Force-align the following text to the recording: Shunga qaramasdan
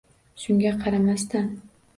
Shunga 0.45 0.71
qaramasdan 0.81 1.55